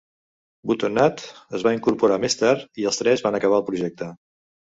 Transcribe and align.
Boutonnat 0.69 1.21
es 1.57 1.65
va 1.67 1.73
incorporar 1.75 2.17
més 2.25 2.37
tard 2.41 2.81
i 2.85 2.89
els 2.93 2.99
tres 3.03 3.25
van 3.27 3.39
acabar 3.43 3.61
el 3.61 3.67
projecte. 3.71 4.11